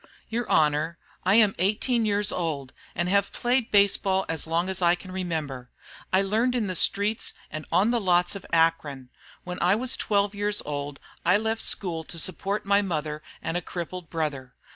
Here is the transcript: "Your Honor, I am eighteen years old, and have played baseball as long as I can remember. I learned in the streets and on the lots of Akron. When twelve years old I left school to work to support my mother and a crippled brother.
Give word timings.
"Your 0.29 0.49
Honor, 0.49 0.97
I 1.25 1.35
am 1.35 1.53
eighteen 1.59 2.07
years 2.07 2.31
old, 2.31 2.73
and 2.95 3.07
have 3.07 3.31
played 3.31 3.69
baseball 3.69 4.25
as 4.27 4.47
long 4.47 4.67
as 4.67 4.81
I 4.81 4.95
can 4.95 5.11
remember. 5.11 5.69
I 6.11 6.23
learned 6.23 6.55
in 6.55 6.65
the 6.65 6.73
streets 6.73 7.35
and 7.51 7.67
on 7.71 7.91
the 7.91 8.01
lots 8.01 8.35
of 8.35 8.43
Akron. 8.51 9.09
When 9.43 9.59
twelve 9.99 10.33
years 10.33 10.59
old 10.65 10.99
I 11.23 11.37
left 11.37 11.61
school 11.61 11.99
to 12.05 12.07
work 12.07 12.07
to 12.07 12.17
support 12.17 12.65
my 12.65 12.81
mother 12.81 13.21
and 13.43 13.55
a 13.55 13.61
crippled 13.61 14.09
brother. 14.09 14.55